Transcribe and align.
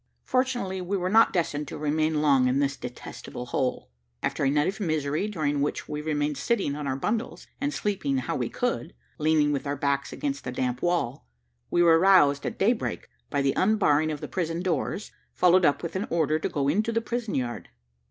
Fortunately 0.23 0.81
we 0.81 0.97
were 0.97 1.11
not 1.11 1.31
destined 1.31 1.67
to 1.67 1.77
remain 1.77 2.23
long 2.23 2.47
in 2.47 2.57
this 2.57 2.75
detestable 2.75 3.45
hole. 3.45 3.91
After 4.23 4.43
a 4.43 4.49
night 4.49 4.67
of 4.67 4.79
misery, 4.79 5.27
during 5.27 5.61
which 5.61 5.87
we 5.87 6.01
remained 6.01 6.37
sitting 6.39 6.75
on 6.75 6.87
our 6.87 6.95
bundles, 6.95 7.45
and 7.61 7.71
sleeping 7.71 8.17
how 8.17 8.35
we 8.35 8.49
could, 8.49 8.95
leaning 9.19 9.51
with 9.51 9.67
our 9.67 9.75
backs 9.75 10.11
against 10.11 10.43
the 10.43 10.51
damp 10.51 10.81
wall, 10.81 11.27
we 11.69 11.83
were 11.83 11.99
roused 11.99 12.47
at 12.47 12.57
daybreak 12.57 13.09
by 13.29 13.43
the 13.43 13.53
unbarring 13.53 14.11
of 14.11 14.21
the 14.21 14.27
prison 14.27 14.63
doors, 14.63 15.11
followed 15.35 15.65
up 15.65 15.83
with 15.83 15.95
an 15.95 16.07
order 16.09 16.39
to 16.39 16.49
go 16.49 16.67
into 16.67 16.91
the 16.91 16.99
prison 17.01 17.35
yard. 17.35 17.69